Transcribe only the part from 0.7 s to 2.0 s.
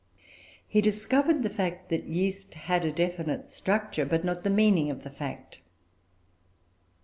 discovered the fact